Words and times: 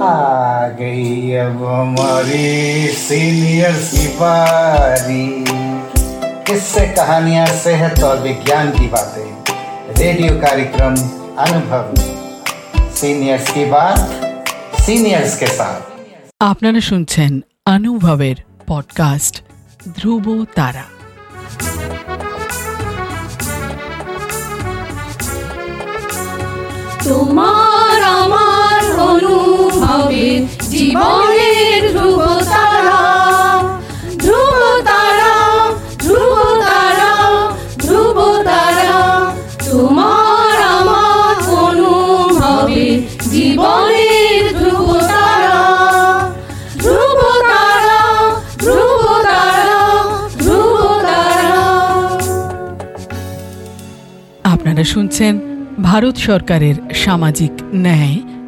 आ 0.00 0.68
गई 0.78 1.32
अब 1.36 1.64
हमारी 1.64 2.88
सीनियर 2.98 3.72
की 3.90 4.06
बारी 4.20 5.24
किससे 6.46 6.86
कहानियां 6.96 7.46
सेहत 7.58 8.02
और 8.04 8.16
विज्ञान 8.22 8.70
की 8.70 8.86
बातें 8.94 9.28
रेडियो 9.98 10.32
कार्यक्रम 10.40 10.96
अनुभव 11.44 11.86
सीनियर्स 12.94 13.50
की 13.50 13.64
बात 13.70 14.00
सीनियर्स 14.80 15.38
के 15.38 15.50
साथ 15.58 15.80
আপনারা 16.40 16.80
শুনছেন 16.80 17.32
অনুভবের 17.66 18.38
পডকাস্ট 18.66 19.34
ধ্রুব 19.96 20.26
তারা 20.54 20.84
তোমার 27.04 27.73
জীবনের 30.75 31.81
ধ্রুব 31.93 32.21
তারা 32.49 32.99
ধ্রুব 34.17 34.59
তারা 34.85 35.33
ধ্রুব 35.99 36.35
তারা 36.63 37.11
ধ্রুব 37.79 38.17
তারা, 38.45 38.99
তোমার 39.65 40.55
আমার 40.75 41.35
অনুভবে 41.61 42.85
জীবনের 43.31 44.43
ধ্রুব 44.59 44.89
তারা 45.11 45.59
ধ্রুব 46.77 47.19
তারা 47.43 48.01
ধ্রুব 48.59 49.03
তারা 49.23 49.81
ধ্রুব 50.39 50.77
তারা। 51.03 51.59
আপনারা 54.43 54.83
শুনছেন 54.83 55.33
ভারত 55.81 56.15
সরকারের 56.27 56.75
সামাজিক 56.95 57.53
ন্যায় 57.75 58.15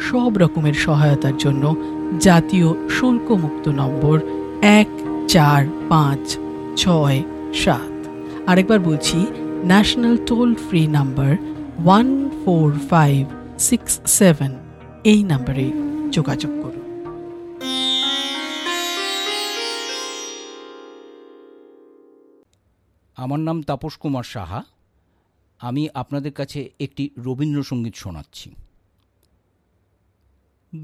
সব 0.00 0.38
রকমের 0.38 0.74
সহায়তার 0.74 1.36
জন্য 1.36 1.76
জাতীয় 2.20 2.88
শুল্কমুক্ত 2.90 3.68
নম্বর 3.68 4.20
এক 4.62 4.88
চার 5.28 5.66
পাঁচ 5.88 6.38
ছয় 6.76 7.22
সাত। 7.54 7.92
আরেকবার 8.46 8.80
বলছি 8.80 9.26
national 9.64 10.16
toll 10.26 10.54
free 10.54 10.86
number 10.86 11.36
one 11.84 12.30
four 12.44 12.72
five 12.72 13.26
six 13.58 14.00
seven 14.06 14.58
এই 15.04 15.24
নাম্বারে 15.24 15.72
যোগাযোগ 16.12 16.50
করুন। 16.62 16.82
আমার 23.16 23.38
নাম 23.38 23.62
তাপস 23.62 23.96
কুমার 23.96 24.22
সাহা। 24.22 24.62
আমি 25.58 25.88
আপনাদের 25.94 26.32
কাছে 26.32 26.70
একটি 26.80 27.10
রবীন্দ্রসঙ্গীত 27.18 27.94
শোনাচ্ছি। 27.94 28.54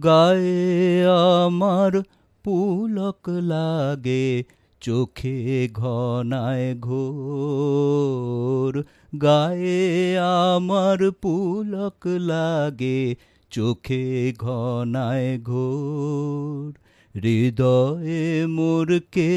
গায়ে 0.04 1.04
আমার 1.44 2.02
পুলক 2.44 3.28
লাগে 3.28 4.44
চোখে 4.80 5.68
ঘনায় 5.72 6.78
ঘোর। 6.78 8.84
গায়ে 9.22 10.18
আমার 10.18 11.10
পুলক 11.10 12.06
লাগে 12.06 13.16
চোখে 13.50 14.32
ঘনায় 14.38 15.40
ঘোর। 15.40 16.87
হৃদয়ে 17.14 18.46
মোরকে 18.46 19.30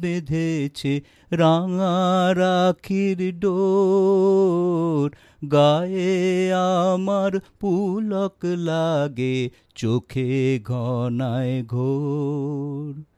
বেঁধেছে 0.00 1.00
রাঙা 1.30 2.34
রাখির 2.34 3.38
ডোর। 3.38 5.10
গায়ে 5.50 6.52
আমার 6.92 7.32
পুলক 7.60 8.44
লাগে 8.44 9.50
চোখে 9.74 10.60
ঘনায় 10.64 11.64
ঘোর। 11.64 13.15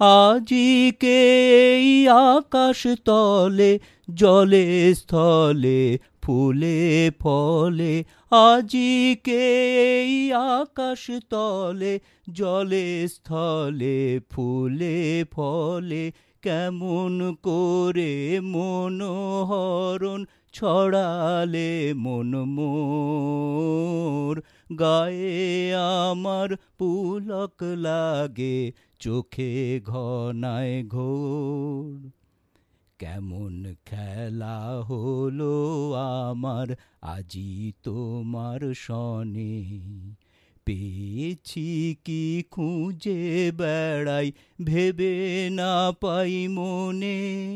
আজিকে 0.00 1.20
আকাশ 2.08 2.86
তলে, 3.04 3.78
জলে, 4.14 4.94
স্থলে, 4.94 5.98
ফুলে, 6.22 7.10
ফলে, 7.20 8.04
আজিকে 8.30 9.44
আকাশ 10.32 11.10
তলে, 11.30 11.98
জলে, 12.32 13.08
স্থলে, 13.08 14.20
ফুলে, 14.30 15.24
ফলে, 15.30 16.12
কেমন 16.42 17.34
করে 17.42 18.40
মনোহরণ 18.40 20.20
ছড়ালে 20.56 21.94
মন 21.94 22.44
মোর। 22.44 24.42
গায়ে 24.78 25.74
আমার 26.10 26.48
পুলক 26.78 27.62
লাগে, 27.62 28.72
চোখে 28.98 29.80
ঘনায় 29.84 30.84
ঘোর। 30.86 32.10
কেমন 32.98 33.74
খেলা 33.86 34.82
হলো 34.82 35.92
আমার 36.28 36.66
আজি 37.02 37.72
তোমার 37.82 38.74
সনে। 38.74 39.64
পেয়েছি 40.64 41.96
কি 42.04 42.44
খুঁজে 42.50 43.52
বেড়াই, 43.56 44.32
ভেবে 44.64 45.48
না 45.50 45.92
পাই 46.00 46.48
মনে। 46.48 47.46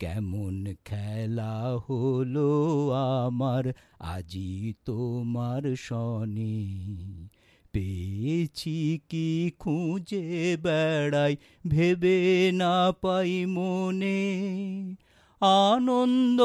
কেমন 0.00 0.74
খেলা 0.84 1.78
হলো 1.90 2.90
আমার? 3.26 3.72
আজি 3.98 4.74
তোমার 4.84 5.76
সনে 5.76 6.64
পেয়েছি 7.72 9.00
কি 9.08 9.50
খুঁজে 9.58 10.56
বেড়াই, 10.62 11.36
ভেবে 11.66 12.50
না 12.54 12.92
পাই 12.92 13.46
মনে। 13.46 14.36
আনন্দ 15.40 16.40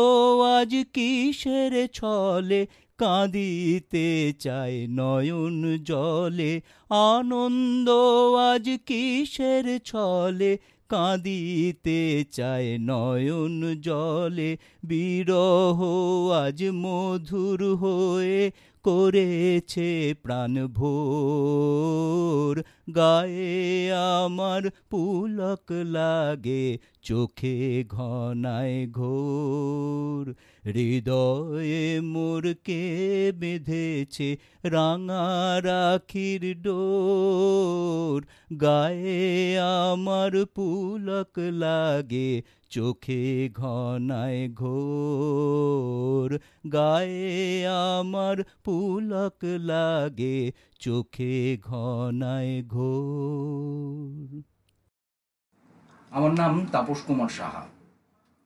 আজ 0.57 0.75
কিসের 0.93 1.87
ছলে? 1.93 2.67
কাঁদিতে 2.97 4.33
চায় 4.39 4.87
নয়ন 4.89 5.83
জলে। 5.83 6.61
আনন্দ 6.89 7.89
আজ 8.53 8.69
কিসের 8.85 9.79
ছলে? 9.85 10.57
কাঁদিতে 10.89 12.25
চায় 12.31 12.69
নয়ন 12.79 13.61
জলে 13.81 14.51
বিরহ 14.83 15.79
আজ 16.33 16.59
মধুর 16.75 17.59
হয়ে 17.75 18.51
করেছে 18.85 19.89
প্রাণ 20.23 20.53
ভোর। 20.67 22.55
গায়ে 22.95 23.91
আমার 24.25 24.61
পুলক 24.89 25.71
লাগে, 25.71 26.77
চোখে 27.01 27.85
ঘনায় 27.89 28.87
ঘোর। 28.91 30.35
হৃদয়ে 30.65 32.01
মোরকে 32.01 32.83
বেঁধেছে 33.35 34.37
রাঙা 34.63 35.61
রাখির 35.61 36.61
ডোর। 36.61 38.25
গায়ে 38.55 39.59
আমার 39.59 40.45
পুলক 40.45 41.37
লাগে, 41.37 42.43
চোখে 42.69 43.49
ঘনায় 43.53 44.49
ঘোর। 44.53 46.39
গায়ে 46.71 47.67
আমার 47.67 48.43
পুলক 48.63 49.43
লাগে 49.43 50.51
চোখে 50.79 51.57
ঘনায় 51.61 52.63
ঘোর। 52.63 54.41
আমার 56.09 56.33
নাম 56.33 56.65
তাপস 56.71 57.01
কুমার 57.01 57.29
সাহা। 57.29 57.65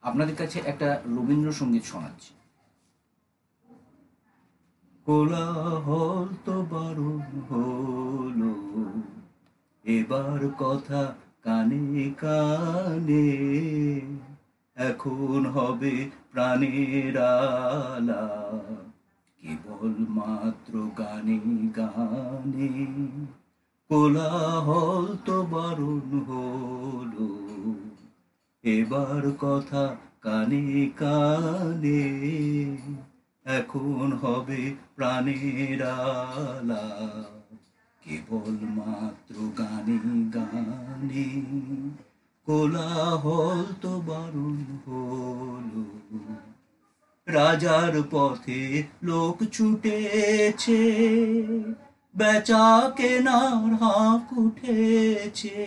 আপনাদের 0.01 0.35
কাছে 0.35 0.59
একটা 0.59 1.01
রবীন্দ্রসঙ্গীত 1.05 1.83
শোনাচ্ছি। 1.83 2.33
কোলাহল 5.05 6.27
তো 6.45 6.65
বারণ 6.69 7.41
হলো 7.49 8.53
এবার 9.83 10.49
কথা 10.57 11.13
কানে 11.43 12.11
কানে 12.17 13.27
এখন 14.75 15.45
হবে 15.45 16.09
প্রাণের 16.31 17.17
আলা। 17.17 18.49
কেবল 19.41 19.95
মাত্র 20.09 20.89
গানে 20.97 21.39
গানে? 21.75 22.85
কোলাহল 23.87 25.15
তো 25.25 25.45
বারণ 25.45 26.19
হলো। 26.19 27.45
এবার 28.63 29.31
কথা 29.39 29.95
কানে 30.21 30.89
কানে। 30.95 32.01
এখন 33.45 34.13
হবে 34.21 34.73
প্রাণের 34.95 35.83
আলা। 35.83 36.89
কেবল 38.03 38.57
মাত্র 38.61 39.35
গানে 39.57 40.29
গানে? 40.29 41.41
কোলাহল 42.45 43.65
তো 43.81 44.01
বারণ 44.01 44.63
হলো। 44.87 45.99
রাজার 47.29 48.03
পথে 48.11 48.83
লোক 49.03 49.37
ছুটেছে, 49.51 50.81
বেচা 52.15 52.91
কেনার 52.97 53.73
হাঁক 53.73 54.37
উঠেছে। 54.37 55.59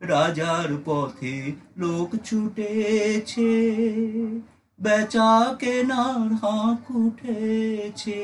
রাজার 0.00 0.70
পথে 0.84 1.52
লোক 1.76 2.10
ছুটেছে, 2.24 3.52
বেচা 4.80 5.56
কেনার 5.58 6.30
হাঁক 6.34 6.84
উঠেছে। 6.96 8.20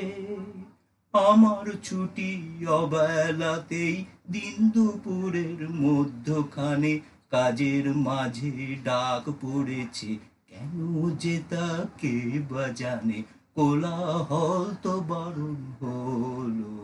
আমার 1.15 1.67
ছুটি 1.83 2.31
অবেলাতেই 2.67 4.05
দিন 4.31 4.57
দুপুরের 4.69 5.61
মধ্যখানে 5.71 7.01
কাজের 7.31 7.95
মাঝে 7.95 8.77
ডাক 8.85 9.25
পড়েছে। 9.43 10.30
কেন 10.61 10.79
যে 11.19 11.37
তাকে 11.51 12.15
বাজানে, 12.51 13.19
কোলাহল 13.55 14.65
তো 14.83 14.95
বারণ 15.01 15.61
হলো। 15.81 16.75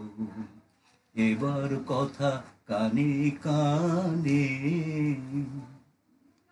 এবার 1.15 1.71
কথা 1.87 2.31
কানে 2.67 3.11
কানে, 3.45 4.45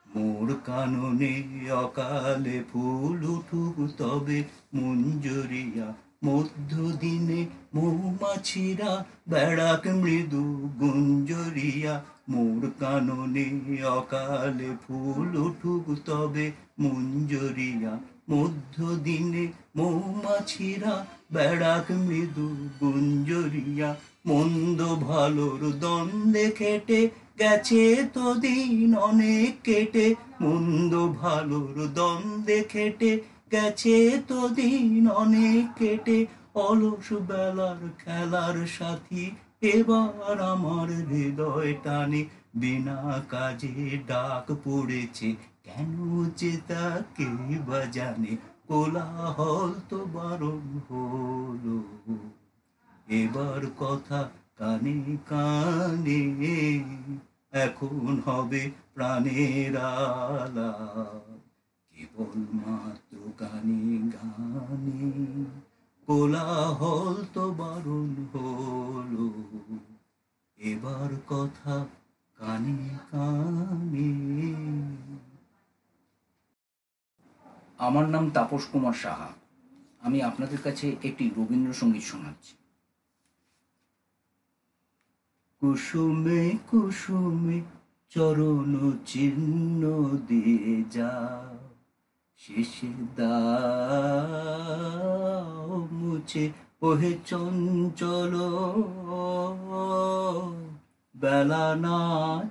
মোর 0.06 0.48
কাননে 0.66 1.34
অকালে 1.84 2.58
ফুল 2.72 3.20
উঠুক 3.34 3.76
তবে 3.98 4.38
মঞ্জুরিয়া, 4.74 5.88
মধ্যদিনে 6.24 7.40
মৌমাছিরা 7.74 8.92
বেড়াক 9.28 9.84
মৃদু 10.02 10.44
গুঞ্জরিয়া 10.80 11.94
মোর 12.28 12.62
কাননে 12.80 13.46
অকালে 13.96 14.70
ফুল 14.82 15.30
উঠুক 15.46 15.84
তবে 16.06 16.46
মঞ্জরিয়া, 16.80 17.92
মধ্যদিনে 18.30 19.44
মৌমাছিরা 19.76 20.94
বেড়াক 21.34 21.86
মৃদু 22.06 22.48
গুঞ্জরিয়া। 22.80 23.90
মন্দ 24.26 24.80
ভালোর 25.08 25.62
দ্বন্দ্বে 25.82 26.46
খেটে 26.50 27.00
গেছে 27.38 27.84
তো 28.14 28.26
দিন 28.34 28.90
অনেক 29.08 29.52
কেটে। 29.66 30.06
মন্দ 30.42 30.92
ভালোর 31.20 31.76
দ্বন্দ্বে 31.94 32.58
খেটে 32.72 33.12
গেছে 33.52 33.96
তো 34.28 34.38
দিন 34.48 35.02
অনেক 35.22 35.64
কেটে। 35.78 36.18
অলস 36.66 37.06
বেলার 37.28 37.80
খেলার 38.02 38.56
সাথী 38.76 39.24
এবার 39.72 40.36
আমার 40.52 40.88
হৃদয় 41.10 41.72
টানে 41.84 42.22
বিনা 42.54 42.98
কাজে 43.28 43.74
ডাক 44.06 44.46
পড়েছে। 44.64 45.28
কেন 45.64 45.94
যে 46.36 46.52
তাকে 46.68 47.28
বাজানে 47.68 48.32
কোলাহল 48.68 49.72
তো 49.88 49.98
বারণ 50.14 50.66
হলো। 50.88 51.78
এবার 53.08 53.62
কথা 53.78 54.20
কানে 54.58 54.96
কানে, 55.30 56.20
এখন 57.52 58.20
হবে 58.26 58.62
প্রাণের 58.94 59.76
আলা 59.76 60.72
কেবল 61.94 62.38
মাত্র 62.60 63.14
গানে 63.40 63.80
গানে। 64.14 65.73
কোলাহল 66.06 67.24
তো 67.34 67.52
বারণ 67.52 68.14
হলো। 68.34 69.26
এবার 70.56 71.10
কথা 71.26 71.86
কানে 72.36 72.98
কানে। 73.10 74.10
আমার 77.78 78.08
নাম 78.08 78.30
তাপস 78.30 78.66
কুমার 78.66 78.92
সাহা। 78.92 79.28
আমি 80.00 80.22
আপনাদের 80.22 80.58
কাছে 80.62 80.96
একটি 81.02 81.30
রবীন্দ্রসঙ্গীত 81.36 82.02
শোনাচ্ছি। 82.02 82.56
কুসুমে 85.60 86.58
কুসুমে 86.70 87.60
চরণ 88.08 88.92
চিহ্ন 89.06 89.82
দিয়ে 90.26 90.84
যা 90.90 91.10
শেষে 92.46 92.86
মুছে 95.92 96.52
ওহে 96.82 97.18
চঞ্চল। 97.26 98.34
বেলা 101.16 101.76
না 101.76 101.98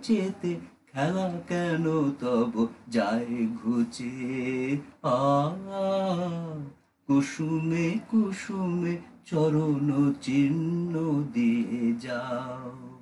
চেতে 0.02 0.56
খেলা 0.92 1.32
কেন 1.48 2.12
তব? 2.20 2.68
যায় 2.90 3.48
ঘুচে। 3.64 4.78
আ 5.04 5.50
কুসুমে 7.08 8.00
কুসুমে 8.12 8.98
চরণ 9.26 10.14
চিহ্ন 10.22 11.24
দিয়ে 11.34 11.94
যাও। 12.00 12.93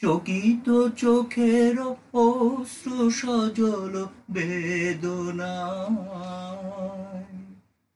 চকিত 0.00 0.88
চোখের 0.88 1.96
অশ্রু 2.12 3.10
সজল 3.10 4.06
বেদনায় 4.30 7.24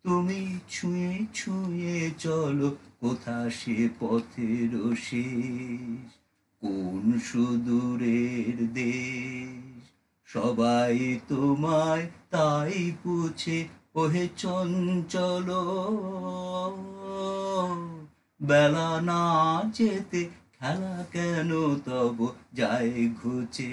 তুমি 0.03 0.59
ছুঁয়ে 0.71 1.27
ছুঁয়ে 1.35 2.11
চলো, 2.19 2.77
কোথা 3.01 3.51
সে 3.51 3.89
পথের 4.01 4.97
শেষ? 4.97 6.11
কোন 6.61 7.21
সুদূরের 7.25 8.73
দেশ? 8.73 9.91
সবাই 10.25 11.19
তোমায় 11.29 12.07
তাই 12.31 12.93
পুছে, 13.03 13.69
ওহে 13.95 14.29
চঞ্চল। 14.37 15.53
বেলা 18.43 19.01
না 19.01 19.63
যেতে 19.75 20.42
খেলা 20.63 21.05
কেন 21.13 21.51
তব 21.85 22.29
যায় 22.55 23.09
ঘুচে? 23.23 23.73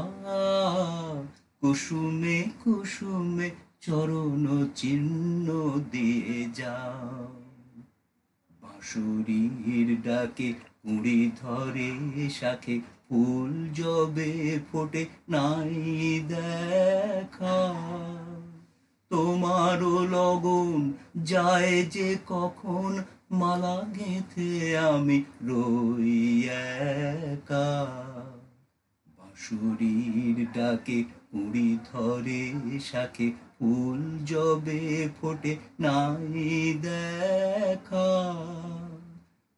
কুসুমে 1.62 2.44
কুসুমে 2.64 3.50
চরণ 3.82 4.68
চিহ্ন 4.76 5.48
দিয়ে 5.92 6.50
যাও। 6.56 7.28
বাঁশুরির 8.62 10.02
ডাকে 10.02 10.54
কুড়ি 10.54 11.32
ধরে 11.42 12.30
শাখে 12.30 12.80
ফুল 13.10 13.70
জবে 13.74 14.60
ফোটে, 14.72 15.06
নাই 15.30 16.20
দেখা। 16.28 17.58
তোমারও 19.12 20.06
লগন 20.06 20.92
যায় 21.24 21.84
যে 21.84 22.18
কখন 22.28 23.04
মালা 23.32 23.78
গেঁথে 23.98 24.78
আমি 24.78 25.24
রই 25.42 26.50
একা। 27.30 27.72
বাঁশুরির 29.18 30.38
ডাকে 30.54 31.04
কুড়ি 31.04 31.78
ধরে 31.92 32.44
শাখে 32.80 33.32
ফুল 33.60 34.00
জবে 34.26 35.10
ফোটে, 35.22 35.58
নাই 35.80 36.74
দেখা। 36.82 38.12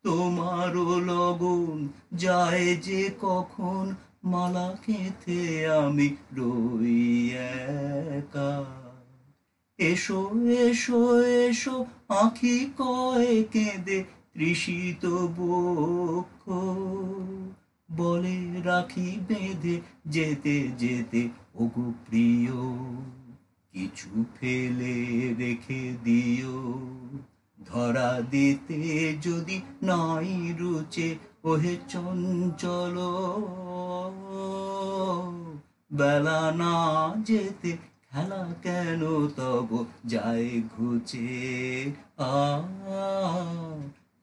তোমারও 0.04 1.00
লগন 1.00 1.88
যায় 2.14 2.76
যে 2.76 3.10
কখন 3.22 3.96
মালা 4.24 4.76
কেঁথে 4.86 5.68
আমি 5.68 6.08
রই 6.34 7.30
একা। 8.18 8.83
এসো 9.80 10.32
এসো 10.40 11.20
এসো 11.20 11.86
আঁখি 12.10 12.66
কয়ে 12.78 13.44
কেঁদে 13.44 14.04
তৃষিত 14.34 15.06
বক্ষ 15.06 16.44
বলে 17.90 18.38
রাখি 18.66 19.20
বেঁধে 19.28 19.82
যেতে 20.08 20.56
যেতে, 20.78 21.30
ওগো 21.56 21.94
প্রিয়, 22.06 22.54
কিছু 23.74 24.26
ফেলে 24.36 24.96
রেখে 25.38 25.94
দিও। 26.04 26.58
ধরা 27.60 28.22
দিতে 28.32 28.80
যদি 29.22 29.62
নাই 29.84 30.54
রুচে, 30.60 31.16
ওহে 31.44 31.78
চঞ্চল, 31.88 32.98
বেলা 35.94 36.52
না 36.52 36.74
যেতে 37.26 37.72
খেলা 38.14 38.44
কেন 38.62 39.02
তব 39.38 39.70
যায় 40.06 40.50
ঘুচে? 40.74 41.30
আ 42.18 42.36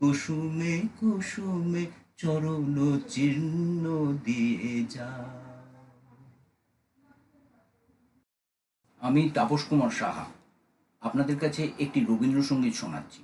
কুসুমে 0.01 0.75
কুসুমে 1.01 1.83
চরণ 2.17 2.77
চিহ্ন 3.09 3.85
দিয়ে 4.25 4.75
যা। 4.95 5.11
আমি 9.01 9.21
তাপস 9.35 9.63
কুমার 9.69 9.91
সাহা 9.91 10.25
আপনাদের 11.01 11.37
কাছে 11.39 11.63
একটি 11.79 11.99
রবীন্দ্রসঙ্গীত 12.01 12.75
শোনাচ্ছি। 12.75 13.21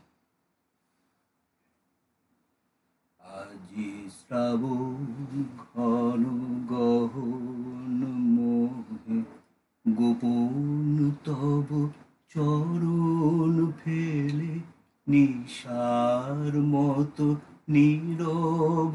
আজি 3.20 3.90
শ্রাবণ 4.16 4.96
ঘন 5.62 6.22
গহন 6.68 8.00
মোহে 8.34 9.35
গোপন 9.86 11.12
তব 11.24 11.90
চরণ 12.28 13.72
ফেলে 13.84 14.60
নিশার 15.08 16.64
মতো 16.64 17.36
নীরব 17.68 18.94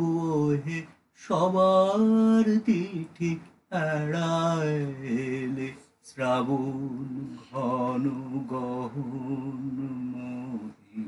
হে 0.66 0.84
সবার 1.16 2.60
তিথি 2.66 3.38
এড়াইলে 3.72 5.74
শ্রাবণ 6.04 7.38
ঘন 7.44 8.10
গহন 8.48 9.78
মোহে। 10.12 11.04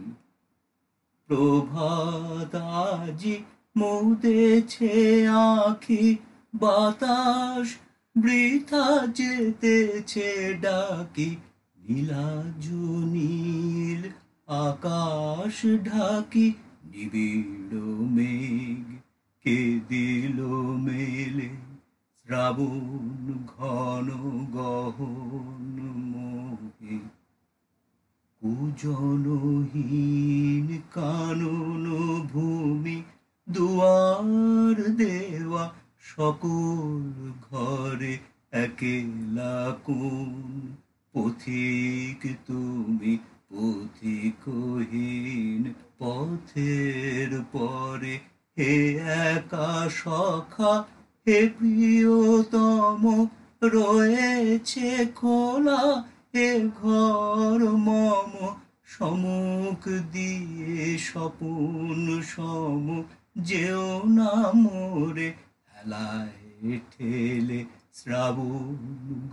প্রভাতাজি 1.30 3.44
মুদেছে 3.78 5.28
আখি 5.28 6.18
বাতাস 6.54 7.83
বৃথা 8.16 9.08
যেতেছে 9.08 10.58
ডাকি, 10.62 11.38
নীলাজ 11.90 12.68
নীল, 13.14 14.10
আকাশ 14.48 15.66
ঢাকি, 15.84 16.54
নিবিড় 16.92 17.80
মেঘ, 18.16 18.86
কে 19.46 19.80
দিল 19.90 20.42
মেলে? 20.78 21.50
শ্রাবণ 22.26 23.44
ঘন 23.48 24.08
গহন 24.52 25.78
মোহে, 26.12 26.98
কুজনহীন 28.42 30.13
পথের 46.34 47.32
পরে 47.52 48.16
হে 48.58 48.74
একা 49.28 49.90
সখা, 49.90 50.74
হে 51.28 51.50
প্রিয়তম, 51.50 53.04
রয়েছে 53.62 54.90
খোলা 55.16 55.84
এ 56.36 56.48
ঘর 56.82 57.60
মম, 57.78 58.34
সমুখ 58.86 59.82
দিয়ে 60.14 60.98
স্বপন 60.98 62.22
সম, 62.22 62.86
যেও 63.38 63.88
না 64.06 64.34
মোরে 64.54 65.30
হেলায় 65.72 66.80
ঠেলে 66.92 67.66
শ্রাবণ 67.94 68.78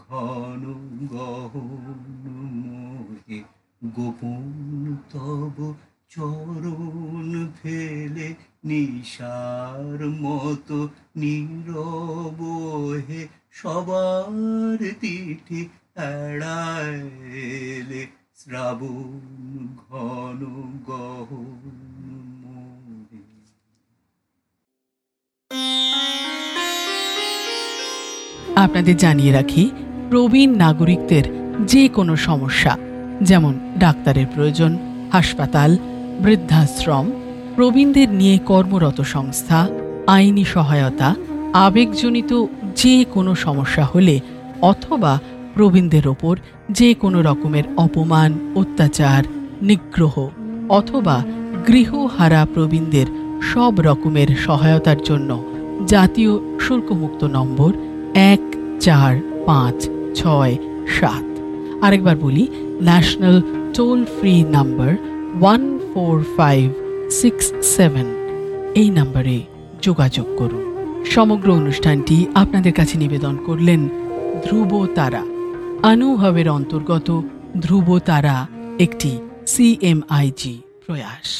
ঘন 0.04 0.62
গহন 1.06 2.00
মোহে, 2.62 3.38
গোপন 3.82 4.44
তব 5.12 5.56
চরণ 6.10 7.48
ফেলে 7.62 8.34
নিশার 8.64 10.08
মতো 10.08 10.88
নীরব 11.16 12.40
হে 13.08 13.28
সবার 13.52 14.78
তিথি 15.00 15.68
এড়াইলে 15.96 18.06
শ্রাবণ 18.36 19.68
ঘন 19.82 20.44
মোহে 22.42 23.18
আপনাদের 28.56 28.96
জানিয়ে 28.96 29.32
রাখি, 29.32 29.70
প্রবীণ 30.10 30.56
নাগরিকদের 30.56 31.22
যে 31.66 31.88
কোনো 31.88 32.16
সমস্যা, 32.16 32.76
যেমন 33.22 33.78
ডাক্তারের 33.78 34.26
প্রয়োজন, 34.26 34.78
হাসপাতাল 35.12 35.89
বৃদ্ধাশ্রম, 36.22 37.10
প্রবীণদের 37.56 38.08
নিয়ে 38.08 38.38
কর্মরত 38.38 39.00
সংস্থা, 39.00 39.68
আইনি 40.06 40.44
সহায়তা, 40.44 41.14
আবেগজনিত 41.54 42.44
যে 42.76 43.04
কোনো 43.04 43.34
সমস্যা 43.34 43.84
হলে 43.84 44.20
অথবা 44.62 45.18
প্রবীণদের 45.54 46.08
ওপর 46.08 46.36
যে 46.70 46.94
কোনো 46.94 47.22
রকমের 47.22 47.62
অপমান, 47.76 48.30
অত্যাচার, 48.54 49.24
নিগ্রহ 49.62 50.28
অথবা 50.68 51.24
গৃহহারা 51.66 52.46
প্রবীণদের 52.54 53.06
সব 53.42 53.80
রকমের 53.80 54.28
সহায়তার 54.36 54.96
জন্য 55.04 55.44
জাতীয় 55.86 56.32
শুল্কমুক্ত 56.60 57.24
নম্বর 57.24 57.72
এক 58.14 58.40
চার 58.80 59.20
পাঁচ 59.46 59.88
ছয় 60.14 60.56
সাত। 61.00 61.26
আরেকবার 61.82 62.16
বলি 62.16 62.46
national 62.82 63.42
toll 63.74 64.04
free 64.04 64.44
number 64.44 64.92
one 65.40 65.79
four 65.94 66.16
five 66.36 66.66
six 67.10 67.44
seven 67.76 68.06
এই 68.74 68.88
নাম্বারে 68.90 69.36
যোগাযোগ 69.82 70.26
করুন। 70.38 70.64
সমগ্র 71.06 71.48
অনুষ্ঠানটি 71.52 72.16
আপনাদের 72.34 72.72
কাছে 72.72 72.94
নিবেদন 72.98 73.34
করলেন 73.46 73.80
ধ্রুব 74.44 74.72
তারা 74.94 75.22
আনুভবের 75.82 76.48
অন্তর্গত 76.48 77.08
ধ্রুব 77.60 77.88
তারা 77.98 78.36
একটি 78.78 79.12
সিএমআইজি 79.46 80.54
প্রয়াস। 80.86 81.30